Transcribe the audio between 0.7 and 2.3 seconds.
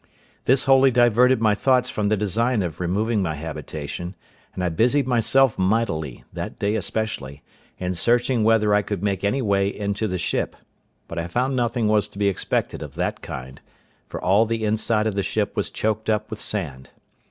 diverted my thoughts from the